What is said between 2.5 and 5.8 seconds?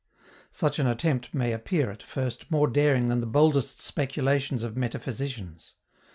daring than the boldest speculations of metaphysicians.